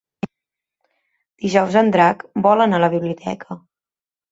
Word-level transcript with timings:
Dijous 1.43 1.77
en 1.83 1.93
Drac 1.97 2.25
vol 2.49 2.67
anar 2.67 2.81
a 2.83 2.85
la 2.87 2.91
biblioteca. 2.97 3.61